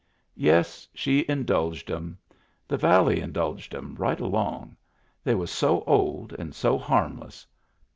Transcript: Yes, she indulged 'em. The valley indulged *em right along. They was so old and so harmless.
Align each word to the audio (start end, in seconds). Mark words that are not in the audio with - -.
Yes, 0.35 0.87
she 0.95 1.25
indulged 1.29 1.91
'em. 1.91 2.17
The 2.67 2.75
valley 2.75 3.19
indulged 3.21 3.75
*em 3.75 3.93
right 3.93 4.19
along. 4.19 4.75
They 5.23 5.35
was 5.35 5.51
so 5.51 5.81
old 5.83 6.33
and 6.39 6.55
so 6.55 6.79
harmless. 6.79 7.45